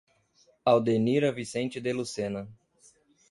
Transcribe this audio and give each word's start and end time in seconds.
Audenira 0.65 1.31
Vicente 1.31 1.79
de 1.79 1.93
Lucena 1.93 2.47